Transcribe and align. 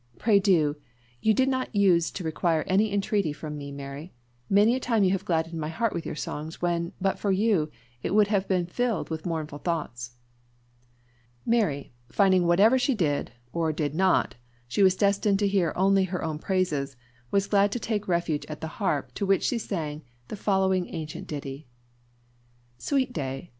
Pray 0.17 0.39
do: 0.39 0.77
you 1.21 1.31
did 1.31 1.47
not 1.47 1.75
use 1.75 2.09
to 2.09 2.23
require 2.23 2.63
any 2.65 2.91
entreaty 2.91 3.31
from 3.31 3.55
me, 3.55 3.71
Mary! 3.71 4.15
Many 4.49 4.73
a 4.73 4.79
time 4.79 5.03
you 5.03 5.11
have 5.11 5.25
gladdened 5.25 5.59
my 5.59 5.69
heart 5.69 5.93
with 5.93 6.07
your 6.07 6.15
songs 6.15 6.59
when, 6.59 6.91
but 6.99 7.19
for 7.19 7.31
you, 7.31 7.69
it 8.01 8.15
would 8.15 8.27
have 8.27 8.47
been 8.47 8.65
filled 8.65 9.11
with 9.11 9.27
mournful 9.27 9.59
thoughts!" 9.59 10.15
Mary, 11.45 11.93
finding 12.11 12.47
whatever 12.47 12.79
she 12.79 12.95
did 12.95 13.33
or 13.53 13.71
did 13.71 13.93
not, 13.93 14.33
she 14.67 14.81
was 14.81 14.95
destined 14.95 15.37
to 15.37 15.47
hear 15.47 15.71
only 15.75 16.05
her 16.05 16.23
own 16.23 16.39
praises, 16.39 16.97
was 17.29 17.45
glad 17.45 17.71
to 17.71 17.79
take 17.79 18.07
refuge 18.07 18.47
at 18.47 18.59
the 18.59 18.81
harp, 18.81 19.13
to 19.13 19.23
which 19.27 19.43
she 19.43 19.59
sang 19.59 20.01
the 20.29 20.35
following 20.35 20.87
ancient 20.89 21.27
ditty: 21.27 21.67
"Sweet 22.79 23.13
day! 23.13 23.49